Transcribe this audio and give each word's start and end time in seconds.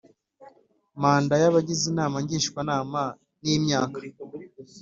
Manda 1.01 1.33
y 1.43 1.45
abagize 1.49 1.83
Inama 1.91 2.15
Ngishwanama 2.23 3.01
ni 3.41 3.51
imyaka 3.57 3.99